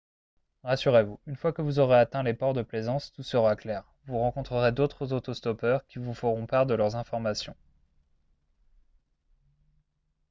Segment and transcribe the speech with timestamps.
[0.63, 4.17] rassurez-vous une fois que vous aurez atteint les ports de plaisance tout sera clair vous
[4.17, 7.53] rencontrerez d'autres auto-stoppeurs qui vous feront part de leurs informations